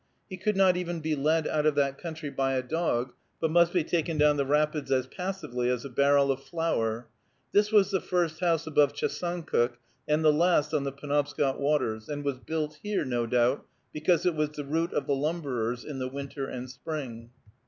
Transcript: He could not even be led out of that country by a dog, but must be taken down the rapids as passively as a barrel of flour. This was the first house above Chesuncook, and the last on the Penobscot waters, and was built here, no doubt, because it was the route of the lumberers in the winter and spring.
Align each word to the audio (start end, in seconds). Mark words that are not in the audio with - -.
He 0.31 0.35
could 0.37 0.57
not 0.57 0.75
even 0.77 0.99
be 0.99 1.13
led 1.15 1.47
out 1.47 1.67
of 1.67 1.75
that 1.75 1.99
country 1.99 2.31
by 2.31 2.53
a 2.53 2.63
dog, 2.63 3.13
but 3.39 3.51
must 3.51 3.71
be 3.71 3.83
taken 3.83 4.17
down 4.17 4.35
the 4.35 4.47
rapids 4.47 4.91
as 4.91 5.05
passively 5.05 5.69
as 5.69 5.85
a 5.85 5.89
barrel 5.89 6.31
of 6.31 6.41
flour. 6.41 7.07
This 7.51 7.71
was 7.71 7.91
the 7.91 8.01
first 8.01 8.39
house 8.39 8.65
above 8.65 8.93
Chesuncook, 8.95 9.77
and 10.07 10.25
the 10.25 10.33
last 10.33 10.73
on 10.73 10.85
the 10.85 10.91
Penobscot 10.91 11.59
waters, 11.59 12.09
and 12.09 12.23
was 12.25 12.39
built 12.39 12.79
here, 12.81 13.05
no 13.05 13.27
doubt, 13.27 13.63
because 13.93 14.25
it 14.25 14.33
was 14.33 14.49
the 14.49 14.65
route 14.65 14.91
of 14.91 15.05
the 15.05 15.13
lumberers 15.13 15.85
in 15.85 15.99
the 15.99 16.09
winter 16.09 16.47
and 16.47 16.71
spring. 16.71 17.29